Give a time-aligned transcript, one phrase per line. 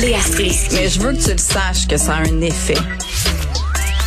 [0.00, 0.74] Léa Strisky.
[0.74, 2.78] Mais je veux que tu le saches que ça a un effet.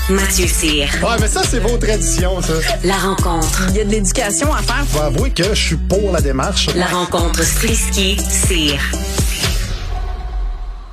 [0.09, 0.87] Mathieu Cyr.
[1.03, 2.53] Ouais, mais ça, c'est vos traditions, ça.
[2.83, 3.67] La rencontre.
[3.69, 4.83] Il y a de l'éducation à faire.
[4.87, 6.69] Faut avouer que je suis pour la démarche.
[6.75, 8.79] La rencontre Strisky-Cyr.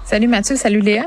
[0.05, 1.07] Salut Mathieu, salut Léa.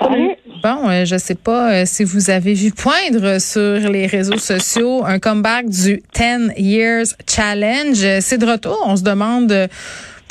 [0.00, 0.36] Salut.
[0.62, 5.04] Bon, euh, je sais pas euh, si vous avez vu poindre sur les réseaux sociaux
[5.04, 8.20] un comeback du 10 Years Challenge.
[8.20, 8.82] C'est de retour.
[8.86, 9.68] On se demande euh,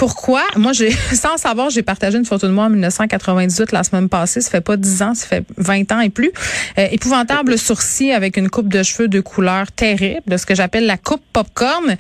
[0.04, 0.42] pourquoi?
[0.58, 4.42] Moi, j'ai, sans savoir, j'ai partagé une photo de moi en 1998 la semaine passée.
[4.42, 6.34] Ça fait pas 10 ans, ça fait 20 ans et plus.
[6.78, 10.98] Euh, épouvantable sourcil avec une coupe de cheveux de couleur terrible, ce que j'appelle la
[10.98, 11.96] coupe popcorn.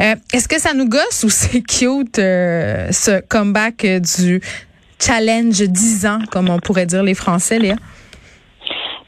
[0.00, 3.86] Euh, Est-ce que ça nous gosse ou c'est cute euh, ce comeback
[4.16, 4.40] du
[4.98, 7.76] challenge 10 ans, comme on pourrait dire les Français, Léa?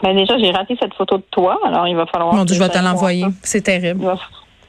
[0.05, 2.33] Ben déjà, j'ai raté cette photo de toi, alors il va falloir.
[2.33, 3.27] Mon Dieu, je vais te l'envoyer.
[3.43, 4.03] C'est terrible.
[4.03, 4.19] Il va,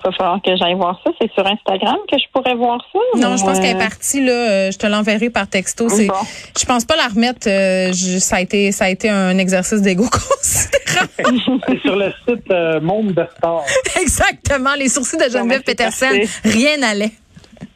[0.09, 1.11] va falloir que j'aille voir ça.
[1.21, 2.99] C'est sur Instagram que je pourrais voir ça.
[3.19, 4.31] Non, ou, je pense euh, qu'elle est partie là.
[4.31, 5.89] euh, Je te l'enverrai par texto.
[5.89, 6.13] C'est, Bon.
[6.59, 7.47] je pense pas la remettre.
[7.47, 11.59] euh, je- ça a été, ça a été un exercice d'ego considérable.
[11.67, 13.61] C'est sur le site euh, Monde de Star.
[14.01, 14.73] Exactement.
[14.77, 16.07] Les sourcils de Geneviève Peterson,
[16.43, 17.11] rien n'allait.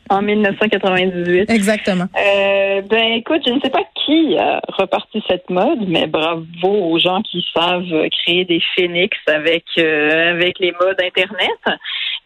[0.10, 1.50] En 1998.
[1.50, 2.04] Exactement.
[2.18, 7.00] Euh, ben écoute, je ne sais pas qui a reparti cette mode, mais bravo aux
[7.00, 7.86] gens qui savent
[8.26, 11.80] créer des phénix avec euh, avec les modes internet.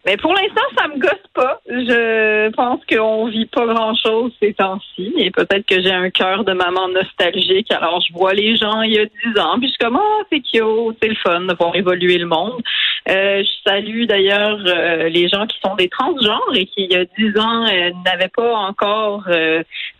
[0.06, 1.60] Mais pour l'instant, ça me gosse pas.
[1.66, 5.12] Je pense qu'on vit pas grand chose ces temps-ci.
[5.18, 7.72] Et peut-être que j'ai un cœur de maman nostalgique.
[7.72, 10.22] Alors je vois les gens il y a dix ans, puis je suis comme ah
[10.30, 12.62] c'est cute, c'est le fun de voir évoluer le monde.
[13.08, 16.96] Euh, je salue d'ailleurs euh, les gens qui sont des transgenres et qui il y
[16.96, 19.24] a dix ans euh, n'avaient pas encore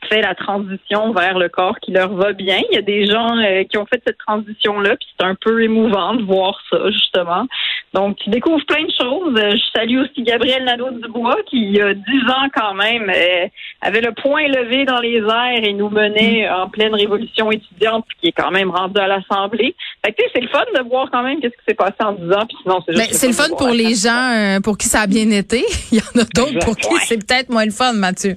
[0.09, 2.61] fait la transition vers le corps qui leur va bien.
[2.71, 3.35] Il y a des gens
[3.69, 7.47] qui ont fait cette transition-là, puis c'est un peu émouvant de voir ça, justement.
[7.93, 9.35] Donc, tu découvres plein de choses.
[9.35, 13.47] Je salue aussi Gabriel Nadeau-Dubois, qui, il y a dix ans quand même, euh,
[13.81, 18.17] avait le poing levé dans les airs et nous menait en pleine révolution étudiante, puis
[18.21, 19.75] qui est quand même rendu à l'Assemblée.
[20.05, 21.95] Fait que, tu sais, c'est le fun de voir quand même qu'est-ce qui s'est passé
[22.01, 24.61] en dix ans, puis sinon, c'est Ben, juste c'est le fun pour les gens euh,
[24.61, 25.65] pour qui ça a bien été.
[25.93, 27.01] Il y en a d'autres pour qui Ouais.
[27.05, 28.37] c'est peut-être moins le fun, Mathieu.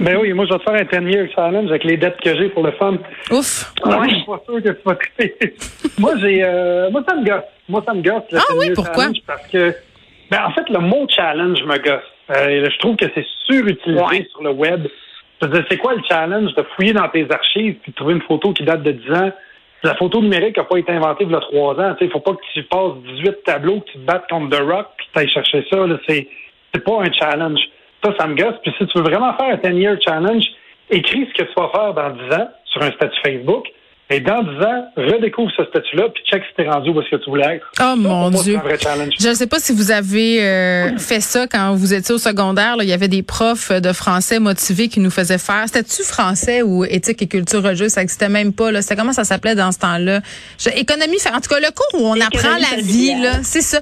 [0.00, 2.34] Ben oui, moi, je vais te faire un 10 year challenge avec les dettes que
[2.34, 2.96] j'ai pour le fun.
[3.30, 3.70] Ouf.
[3.84, 5.54] Je suis pas sûr que tu vas triper.
[5.98, 7.44] moi, j'ai, euh, moi, ça me gosse.
[7.68, 8.22] Moi, ça me gosse.
[8.32, 9.08] le Ah 10 oui, pourquoi?
[9.26, 9.74] Parce que,
[10.30, 12.02] ben, en fait, le mot challenge me gosse.
[12.30, 14.28] Euh, je trouve que c'est surutilisé Ouais.
[14.30, 14.86] sur le web.
[15.42, 18.14] Je veux dire, c'est quoi le challenge de fouiller dans tes archives puis de trouver
[18.14, 19.32] une photo qui date de 10 ans?
[19.82, 21.96] La photo numérique n'a pas été inventée il y a 3 ans.
[22.00, 24.86] Il faut pas que tu passes 18 tableaux, que tu te battes contre The Rock,
[24.98, 25.78] puis tu ailles chercher ça.
[26.06, 26.28] C'est,
[26.74, 27.60] c'est pas un challenge.
[28.04, 28.56] Ça, ça me gosse.
[28.62, 30.44] Puis si tu veux vraiment faire un 10-year challenge,
[30.90, 33.66] écris ce que tu vas faire dans 10 ans sur un statut Facebook.
[34.12, 37.22] Et dans 10 ans, redécouvre ce statut-là, puis check si t'es rendu où est-ce que
[37.22, 37.66] tu voulais être.
[37.74, 38.54] Oh Ça, mon Dieu.
[38.54, 39.14] C'est un vrai challenge.
[39.20, 42.76] Je ne sais pas si vous avez euh, fait ça quand vous étiez au secondaire.
[42.76, 42.82] là.
[42.84, 45.62] il y avait des profs de français motivés qui nous faisaient faire.
[45.66, 47.90] C'était-tu français ou éthique et culture religieuse?
[47.92, 48.72] Ça n'existait même pas.
[48.72, 48.82] Là.
[48.82, 50.20] C'était comment ça s'appelait dans ce temps-là?
[50.58, 53.78] Je- économie, en tout cas, le cours où on apprend la vie, là, c'est ça.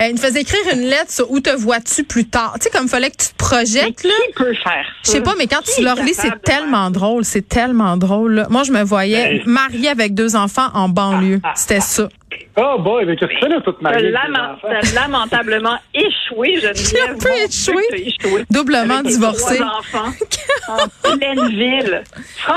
[0.00, 2.54] Euh, il nous faisait écrire une lettre sur où te vois-tu plus tard.
[2.60, 4.14] Tu sais, comme il fallait que tu te Mais projettes, qui là.
[4.36, 5.12] peut faire Je ça?
[5.12, 7.24] sais pas, mais quand Qui tu leur lis, c'est tellement drôle.
[7.26, 8.34] C'est tellement drôle.
[8.36, 8.46] là.
[8.48, 11.40] Moi, je me voyais Ben- mariée avec deux enfants en banlieue.
[11.54, 12.08] C'était ça.
[12.58, 14.68] Oh boy, mais qu'est-ce que tu fais là, toute enfants?
[14.80, 17.10] t'as lamentablement échoué, Geneviève.
[17.14, 18.44] Un peu échoué.
[18.50, 19.56] Doublement Avec tes divorcée.
[19.56, 20.12] trois enfants
[20.68, 22.02] en pleine ville.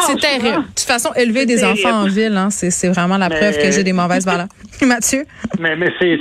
[0.02, 0.58] C'est terrible.
[0.64, 1.80] De toute façon, élever C'est des terrible.
[1.88, 4.48] enfants en ville, hein, c'est, c'est vraiment la Mais- preuve que j'ai des mauvaises valeurs.
[4.82, 5.26] Mathieu?
[5.60, 6.18] Mais, mais c'est,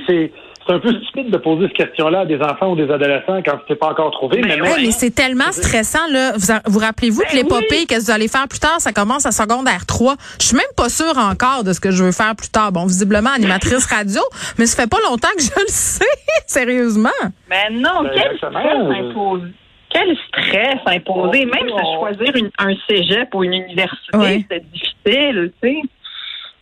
[0.68, 3.40] c'est, c'est un peu stupide de poser cette question-là à des enfants ou des adolescents
[3.44, 4.40] quand tu t'es pas encore trouvé.
[4.40, 4.78] Mais mais ouais.
[4.80, 6.32] Hey, mais c'est tellement stressant, là.
[6.36, 7.86] Vous, vous rappelez-vous que Ben l'épopée, oui.
[7.86, 10.14] qu'est-ce que vous allez faire plus tard, ça commence à secondaire 3.
[10.40, 12.72] Je suis même pas sûre encore de ce que je veux faire plus tard.
[12.72, 14.20] Bon, visiblement, animatrice radio,
[14.58, 16.04] mais ça fait pas longtemps que je le sais,
[16.46, 17.08] sérieusement.
[17.48, 19.46] Mais non, Ben, quel stress imposé.
[19.90, 21.46] Quel stress imposé.
[21.50, 21.78] Oh, Même oh.
[21.78, 24.44] se choisir une- un cégep ou une université, Ouais.
[24.48, 25.82] c'était difficile, tu sais.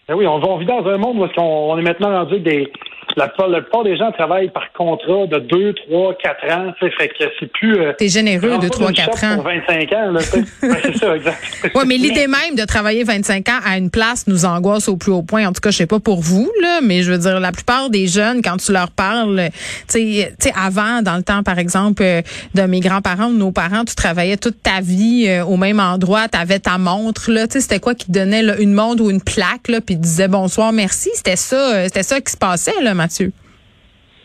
[0.09, 2.73] Ben oui, on, vit dans un monde où on est maintenant rendu avec des.
[3.17, 6.73] La, plupart- la plupart des gens travaillent par contrat de 2, 3, 4 ans.
[6.81, 7.79] Fait que c'est plus.
[7.81, 9.35] euh, T'es généreux de pas 3, d'une 4 shop ans.
[9.37, 10.21] Pour 25 ans, là.
[10.83, 11.39] c'est ça, exact.
[11.75, 15.13] Ouais, mais l'idée même de travailler 25 ans à une place nous angoisse au plus
[15.13, 15.47] haut point.
[15.47, 17.89] En tout cas, je sais pas pour vous, là, mais je veux dire, la plupart
[17.91, 19.49] des jeunes, quand tu leur parles,
[19.91, 19.99] tu
[20.39, 22.23] sais, avant, dans le temps, par exemple, euh,
[22.55, 25.81] de mes grands-parents ou de nos parents, tu travaillais toute ta vie euh, au même
[25.81, 28.73] endroit, tu avais ta montre, là, tu sais, c'était quoi qui te donnait là, une
[28.75, 31.11] montre ou une plaque, là, puis disait bonsoir, merci.
[31.15, 33.31] C'était ça, euh, c'était ça qui se passait, là, Mathieu.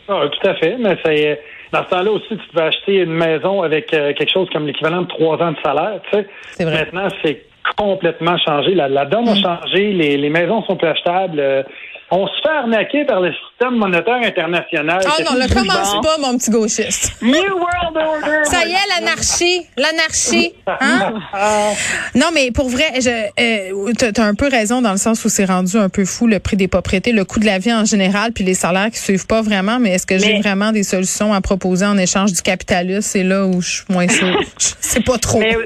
[0.08, 0.76] Ah, tout à fait.
[0.78, 1.40] Mais c'est.
[1.72, 5.02] Dans ce temps-là aussi, tu pouvais acheter une maison avec euh, quelque chose comme l'équivalent
[5.02, 6.00] de trois ans de salaire.
[6.10, 6.26] Tu sais.
[6.50, 6.80] C'est vrai.
[6.92, 7.46] Maintenant, c'est
[7.78, 8.74] complètement changé.
[8.74, 9.92] La, la donne a changé.
[9.92, 11.40] Les, les maisons sont plus achetables.
[11.40, 11.62] Euh,
[12.14, 15.00] On se fait arnaquer par le système monétaire international.
[15.02, 17.14] Oh Que non, le commence pas, mon petit gauchiste.
[17.22, 18.44] New World Order.
[18.44, 20.52] Ça y est, l'anarchie, l'anarchie.
[20.66, 21.14] Hein?
[21.32, 21.70] Ah,
[22.14, 25.30] Non, mais pour vrai, je, euh, t'as t'as un peu raison dans le sens où
[25.30, 27.86] c'est rendu un peu fou le prix des propriétés, le coût de la vie en
[27.86, 29.78] général, puis les salaires qui suivent pas vraiment.
[29.78, 33.00] Mais est-ce que j'ai Mais- vraiment des solutions à proposer en échange du capitalisme?
[33.00, 34.38] C'est là où je suis moins sûre.
[34.58, 35.38] Je sais pas trop.
[35.38, 35.56] Mais,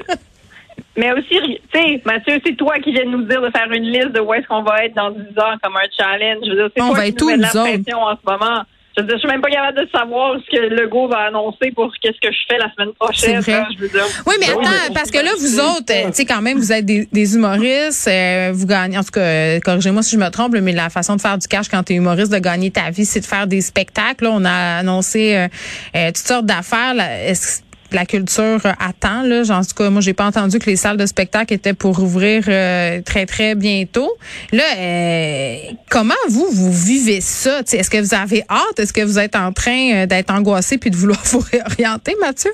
[0.95, 3.83] mais aussi, tu sais, Mathieu, c'est toi qui viens de nous dire de faire une
[3.83, 6.43] liste de où est-ce qu'on va être dans 10 ans comme un challenge.
[6.43, 8.31] Je veux dire, c'est toi va qui nous où, mets de la pression en ce
[8.31, 8.63] moment.
[8.97, 11.71] Je veux dire, je suis même pas capable de savoir ce que Legault va annoncer
[11.75, 13.41] pour qu'est-ce que je fais la semaine prochaine.
[13.45, 14.05] Là, je veux dire.
[14.25, 16.83] Oui, mais attends, parce que là, vous autres, euh, tu sais, quand même, vous êtes
[16.83, 20.53] des, des humoristes, euh, vous gagnez, en tout cas, euh, corrigez-moi si je me trompe,
[20.59, 23.05] mais la façon de faire du cash quand tu es humoriste, de gagner ta vie,
[23.05, 24.23] c'est de faire des spectacles.
[24.23, 25.47] Là, on a annoncé euh,
[25.95, 26.95] euh, toutes sortes d'affaires.
[26.99, 27.61] Est-ce
[27.91, 29.41] la culture attend, là?
[29.49, 32.43] En tout cas, moi, j'ai pas entendu que les salles de spectacle étaient pour ouvrir
[32.47, 34.11] euh, très, très bientôt.
[34.51, 35.55] Là, euh,
[35.89, 37.59] comment vous, vous vivez ça?
[37.59, 38.79] Est-ce que vous avez hâte?
[38.79, 42.51] Est-ce que vous êtes en train euh, d'être angoissé puis de vouloir vous réorienter, Mathieu?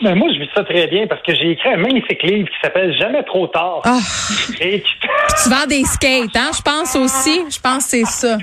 [0.00, 2.54] Ben moi, je vis ça très bien parce que j'ai écrit un magnifique livre qui
[2.62, 3.80] s'appelle Jamais trop tard.
[3.84, 3.98] Ah.
[4.60, 4.82] Et
[5.42, 6.50] Tu vends des skates, hein?
[6.56, 7.40] Je pense aussi.
[7.50, 8.38] Je pense que c'est ça.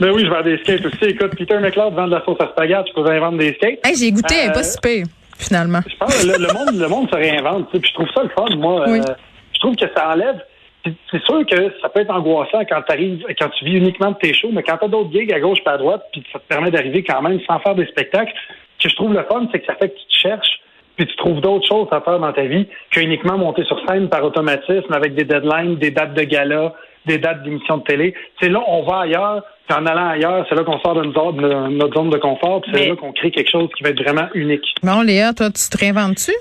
[0.00, 1.04] Ben oui, je vends des skates aussi.
[1.04, 3.78] Écoute, Peter McLeod vend de la sauce à spaghetti, je pouvais vendre des skates.
[3.86, 5.06] Hey, j'ai goûté, Euh, pas si pire,
[5.38, 5.80] finalement.
[5.86, 7.66] Je pense que le, le monde, le monde se réinvente.
[7.70, 8.84] tu sais, Puis je trouve ça le fun, moi.
[8.88, 9.00] Oui.
[9.00, 9.14] Euh,
[9.52, 10.40] je trouve que ça enlève.
[11.10, 14.32] C'est sûr que ça peut être angoissant quand t'arrives, quand tu vis uniquement de tes
[14.32, 16.70] shows, mais quand t'as d'autres gigs à gauche et à droite, puis ça te permet
[16.70, 18.32] d'arriver quand même sans faire des spectacles.
[18.78, 20.60] Ce que je trouve le fun, c'est que ça fait que tu te cherches,
[20.96, 24.08] puis tu trouves d'autres choses à faire dans ta vie que uniquement monter sur scène
[24.08, 26.72] par automatisme avec des deadlines, des dates de gala,
[27.06, 28.14] des dates d'émissions de télé.
[28.40, 31.94] C'est là, on va ailleurs, puis en allant ailleurs, c'est là qu'on sort de notre,
[31.94, 34.74] zone de confort, puis c'est là qu'on crée quelque chose qui va être vraiment unique.
[34.82, 36.32] Bon, Léa, toi, tu te réinventes-tu?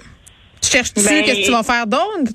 [0.62, 1.04] Tu cherches-tu?
[1.04, 2.34] Ben- Qu'est-ce que tu vas faire d'autre?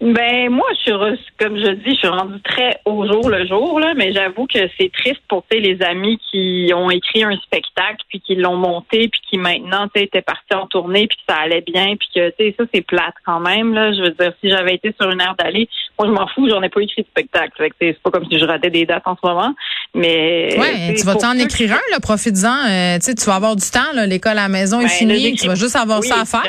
[0.00, 3.46] Ben moi, je suis re- comme je dis, je suis rendue très au jour le
[3.46, 7.98] jour là, mais j'avoue que c'est triste pour les amis qui ont écrit un spectacle
[8.08, 11.60] puis qui l'ont monté puis qui maintenant étaient partis en tournée puis que ça allait
[11.60, 13.92] bien puis que tu sais ça c'est plate quand même là.
[13.92, 15.68] Je veux dire si j'avais été sur une aire d'aller,
[15.98, 17.68] moi je m'en fous, j'en ai pas écrit de spectacle.
[17.78, 19.54] C'est pas comme si je ratais des dates en ce moment,
[19.94, 22.68] mais Ouais, tu vas t'en écrire un, là, profites-en.
[22.70, 25.18] Euh, tu vas avoir du temps, là, l'école à la maison est Ben, finie, là,
[25.18, 26.42] j'écris- tu vas juste avoir Oui, ça à faire.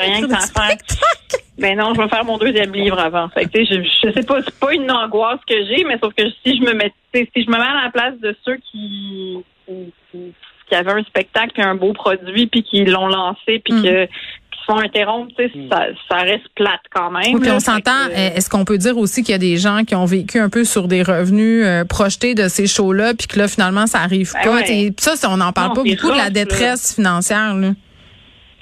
[1.58, 3.28] Ben non, je vais faire mon deuxième livre avant.
[3.28, 5.98] Fait que, tu sais, je, je sais pas, c'est pas une angoisse que j'ai, mais
[6.02, 8.18] sauf que si je me mets, tu sais, si je me mets à la place
[8.20, 10.32] de ceux qui, qui, qui-
[10.68, 13.82] qui avaient un spectacle puis un beau produit puis qui l'ont lancé puis Mm.
[13.82, 17.34] que qui se font interrompre, tu sais, ça, ça reste plate quand même.
[17.34, 18.06] Oui, puis on s'entend.
[18.08, 20.38] que, euh, Est-ce qu'on peut dire aussi qu'il y a des gens qui ont vécu
[20.38, 23.98] un peu sur des revenus euh, projetés de ces shows-là, puis que là, finalement, ça
[23.98, 24.54] arrive Ben pas?
[24.60, 24.92] ouais.
[24.98, 27.54] Ça, on n'en parle Non, pas beaucoup de la détresse financière.
[27.56, 27.70] Là.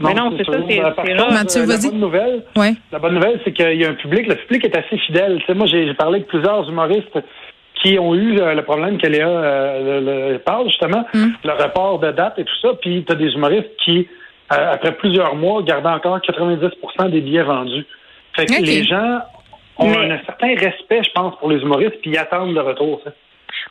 [0.00, 0.80] Mais non, c'est ça, c'est-.
[0.80, 1.90] Mathieu, euh, la vas-y.
[1.90, 2.72] bonne nouvelle, Ouais.
[2.92, 4.26] La bonne nouvelle, c'est qu'il y a un public.
[4.26, 5.40] Le public est assez fidèle.
[5.54, 7.18] Moi, j'ai parlé avec plusieurs humoristes
[7.82, 11.28] qui ont eu euh, le problème que Léa euh, le- le- parle, justement, Mm.
[11.44, 12.70] le report de date et tout ça.
[12.80, 14.06] Puis, tu as des humoristes qui,
[14.52, 17.86] euh, après plusieurs mois, gardent encore 90% des billets vendus.
[18.36, 19.20] Fait que les gens
[19.78, 23.00] ont Mais- un certain respect, je pense, pour les humoristes, puis ils attendent le retour.
[23.04, 23.12] ça.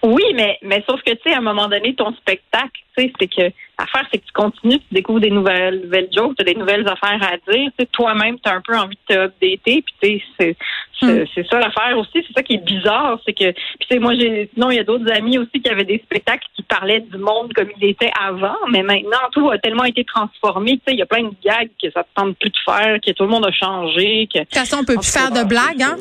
[0.01, 3.13] Oui, mais, mais sauf que, tu sais, à un moment donné, ton spectacle, tu sais,
[3.19, 6.53] c'est que l'affaire, c'est que tu continues, tu découvres des nouvelles, nouvelles jokes, tu as
[6.53, 7.69] des nouvelles affaires à dire.
[7.71, 9.81] Tu sais, toi-même, tu as un peu envie de te updater.
[9.81, 10.55] Puis, tu sais, c'est,
[11.01, 12.11] c'est, c'est ça l'affaire aussi.
[12.13, 13.19] C'est ça qui est bizarre.
[13.25, 15.69] C'est que, puis, tu sais, moi, j'ai, sinon, il y a d'autres amis aussi qui
[15.69, 18.57] avaient des spectacles qui parlaient du monde comme il était avant.
[18.71, 20.77] Mais maintenant, tout a tellement été transformé.
[20.77, 22.99] Tu sais, il y a plein de gags que ça te tente plus de faire,
[23.05, 24.29] que tout le monde a changé.
[24.33, 25.97] Que, De toute façon, on peut plus faire de blagues, hein?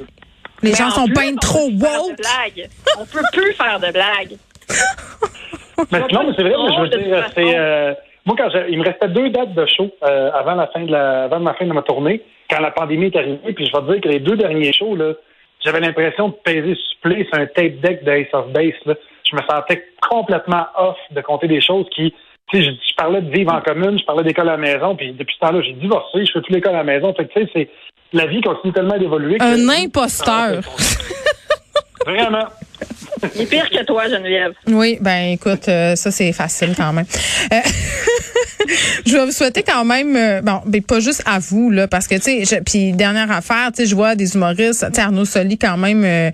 [0.63, 2.17] Les Mais gens en sont plus, pas on trop peut plus faire de woke.
[2.19, 2.69] blagues.
[3.01, 4.37] On peut plus faire de blagues.
[5.93, 7.57] Mais non, mais c'est vrai, mais je veux dire, c'est.
[7.57, 7.95] euh,
[8.27, 10.91] moi, quand j'ai- il me restait deux dates de show euh, avant la fin de
[10.91, 13.79] la, avant la fin de ma tournée, quand la pandémie est arrivée, puis je vais
[13.87, 15.13] te dire que les deux derniers shows, là,
[15.65, 18.73] j'avais l'impression de peser supplé sur un tape deck de Ace of Base.
[18.87, 18.95] Là.
[19.31, 22.13] Je me sentais complètement off de compter des choses qui.
[22.51, 24.97] Tu sais, je, je parlais de vivre en commune, je parlais d'école à la maison,
[24.97, 27.15] puis depuis ce temps-là, j'ai divorcé, je fais plus l'école à la maison.
[27.15, 27.69] Fait que, tu sais, c'est.
[28.13, 29.39] La vie continue tellement d'évoluer.
[29.39, 30.61] que- Un imposteur.
[32.07, 32.47] Vraiment.
[33.35, 34.53] Il est pire que toi, Geneviève.
[34.69, 37.05] Oui, ben écoute, euh, ça c'est facile quand même.
[37.53, 37.57] Euh,
[39.07, 42.07] je vais vous souhaiter quand même, euh, bon, ben, pas juste à vous là, parce
[42.07, 45.25] que tu sais, puis dernière affaire, tu sais, je vois des humoristes, tu sais, Arnaud
[45.25, 46.31] Soli quand même, euh,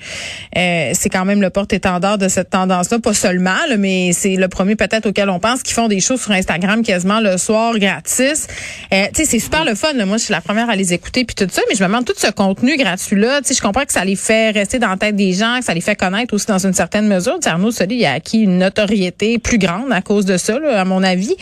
[0.57, 4.49] euh, c'est quand même le porte-étendard de cette tendance-là, pas seulement, là, mais c'est le
[4.49, 8.47] premier peut-être auquel on pense, qui font des choses sur Instagram quasiment le soir gratis.
[8.93, 9.93] Euh, tu sais, c'est super le fun.
[9.95, 10.07] là.
[10.07, 12.05] Moi, je suis la première à les écouter puis tout ça, mais je me demande
[12.05, 13.41] tout ce contenu gratuit-là.
[13.43, 15.65] Tu sais, je comprends que ça les fait rester dans la tête des gens, que
[15.65, 17.35] ça les fait connaître aussi dans une certaine mesure.
[17.35, 20.81] Tu sais, Arnaud Soli, a acquis une notoriété plus grande à cause de ça, là,
[20.81, 21.35] à mon avis.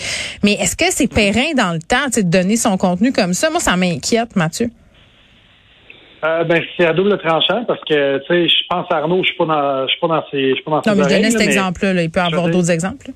[0.43, 3.51] Mais est-ce que c'est périn dans le temps, tu de donner son contenu comme ça?
[3.51, 4.69] Moi, ça m'inquiète, Mathieu.
[6.25, 9.29] Euh, ben, c'est à double tranchant parce que, tu sais, je pense à Arnaud, je
[9.29, 11.03] suis pas dans, je suis pas dans ses, je suis pas dans ses Non, mais
[11.09, 11.95] donnais cet exemple-là.
[11.95, 12.03] là.
[12.03, 13.09] Il peut y avoir d'autres exemples.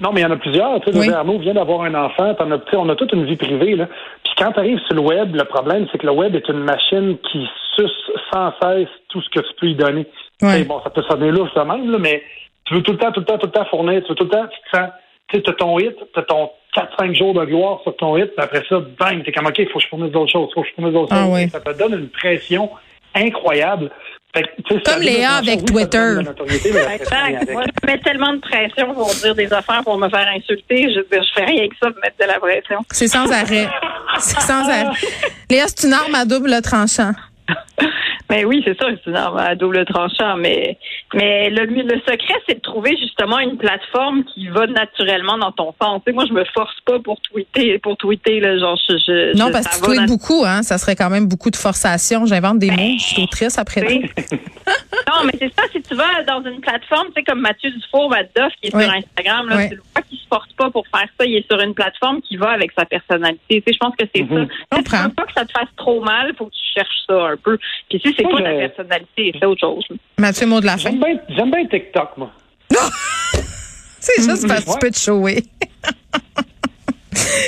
[0.00, 0.80] Non, mais il y en a plusieurs.
[0.80, 1.08] Tu sais, Oui.
[1.10, 2.34] Arnaud vient d'avoir un enfant.
[2.34, 3.76] T'en as, tu sais, on a toute une vie privée.
[3.76, 3.86] Là.
[4.24, 6.64] Puis quand tu arrives sur le web, le problème, c'est que le web est une
[6.64, 7.46] machine qui
[7.76, 10.06] suce sans cesse tout ce que tu peux y donner.
[10.40, 12.20] Tu sais, Bon, ça peut sonner louche de même, là, mais
[12.64, 14.02] tu veux tout le temps, tout le temps, tout le temps fournir.
[14.02, 14.88] Tu veux tout le temps, tu te sens,
[15.28, 18.44] tu sais, t'as ton hit, t'as ton 4-5 jours de gloire sur ton hit, puis
[18.44, 20.68] après ça, bang, t'es comme, OK, il faut que je fournisse d'autres choses, faut que
[20.68, 21.34] je fournisse d'autres Ah choses.
[21.34, 21.48] oui.
[21.50, 22.70] Ça te donne une pression
[23.14, 23.90] incroyable.
[24.34, 24.46] Fait
[24.86, 26.14] Comme Léa avec oui, Twitter.
[26.72, 27.52] mais Exact.
[27.52, 30.90] Moi, je mets tellement de pression pour dire des affaires pour me faire insulter.
[30.90, 32.78] Je je fais rien que ça pour mettre de la pression.
[32.90, 33.68] C'est sans arrêt.
[34.18, 34.86] C'est sans arrêt.
[35.50, 37.12] Léa, c'est une arme à double tranchant.
[38.30, 40.36] Mais oui, c'est ça, c'est une arme à double tranchant.
[40.36, 40.78] Mais,
[41.14, 45.74] mais le, le secret, c'est de trouver justement une plateforme qui va naturellement dans ton
[45.80, 46.00] sens.
[46.04, 49.36] Tu sais, moi, je me force pas pour tweeter, pour tweeter, là, genre, je, je-
[49.38, 50.62] Non, parce que tu tweets nat- beaucoup, hein.
[50.62, 52.26] Ça serait quand même beaucoup de forçation.
[52.26, 52.96] J'invente des mots.
[52.98, 57.14] Je suis autrice après non, mais c'est ça, si tu vas dans une plateforme, tu
[57.16, 58.84] sais, comme Mathieu Dufour, Madoff, qui est Oui.
[58.84, 59.68] sur Instagram, là, Oui.
[59.68, 62.20] tu le vois qu'il se porte pas pour faire ça, il est sur une plateforme
[62.22, 63.40] qui va avec sa personnalité.
[63.48, 64.48] Tu sais, je pense que c'est Mhm.
[64.72, 64.78] ça.
[64.82, 67.36] Tu veux pas que ça te fasse trop mal, faut que tu cherches ça un
[67.36, 67.58] peu.
[67.88, 69.84] Puis si c'est pas ta j'ai- personnalité, c'est autre chose.
[70.18, 70.90] Mathieu, mot de la fin.
[70.90, 72.30] J'aime bien, j'aime bien TikTok, moi.
[74.00, 75.44] C'est juste parce que tu peux te shower.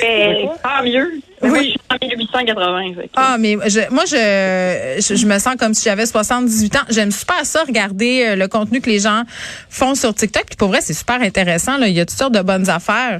[0.02, 1.20] Mais tant mieux.
[1.42, 1.64] Mais Moi, Oui.
[1.64, 2.94] je suis en 1880.
[2.94, 6.76] fait que- Ah, mais je, moi, je, je, je me sens comme si j'avais 78
[6.76, 6.80] ans.
[6.90, 9.22] J'aime super ça, regarder euh, le contenu que les gens
[9.68, 10.44] font sur TikTok.
[10.46, 11.76] Puis pour vrai, c'est super intéressant.
[11.78, 11.88] Là.
[11.88, 13.18] Il y a toutes sortes de bonnes affaires,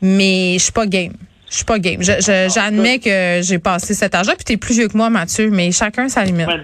[0.00, 1.12] mais je suis pas game.
[1.52, 2.02] Je suis pas game.
[2.02, 4.34] Je- je- J'admets que j'ai passé cet âge-là.
[4.36, 6.46] Puis t'es plus vieux que moi, Mathieu, mais chacun sa limite.
[6.48, 6.56] Mais,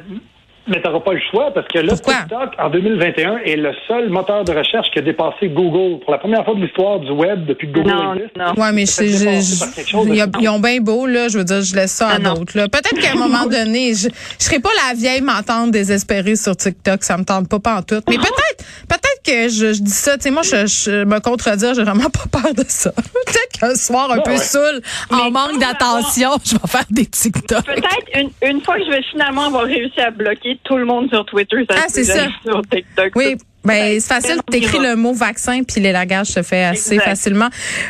[0.77, 2.15] mais t'auras pas le choix parce que là, Pourquoi?
[2.21, 6.19] TikTok, en 2021, est le seul moteur de recherche qui a dépassé Google pour la
[6.19, 8.37] première fois de l'histoire du web depuis que Google Non, existe.
[8.37, 8.53] non.
[8.63, 11.29] Ouais, mais je, je- ils ont- bien beau, là.
[11.29, 12.69] Je veux dire, je laisse ça à Ah d'autres, là.
[12.69, 17.03] Peut-être qu'à un moment donné, je, je serai pas la vieille m'entendre désespérée sur TikTok.
[17.05, 18.01] Ça me tente pas, pas en tout.
[18.09, 20.17] Mais peut-être, peut-être que je, je dis ça.
[20.17, 22.91] Tu sais, moi, je, je me contredire, j'ai vraiment pas peur de ça.
[23.27, 24.39] peut-être qu'un soir un Ouais, peu ouais.
[24.39, 24.81] saoul,
[25.11, 27.65] en Mais manque d'attention, je vais faire des TikTok.
[27.67, 31.09] Peut-être une, une fois que je vais finalement avoir réussi à bloquer tout le monde
[31.11, 32.27] sur Twitter, ça Ah, c'est ça.
[32.45, 33.13] Sur TikTok.
[33.15, 34.41] Oui, ben c'est facile.
[34.51, 37.05] T'écris le mot vaccin, puis l'élagage se fait assez Exact.
[37.11, 37.49] facilement.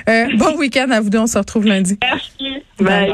[0.08, 1.18] Euh, bon week-end à vous deux.
[1.18, 1.98] On se retrouve lundi.
[2.02, 2.62] Merci.
[2.80, 3.12] Bye.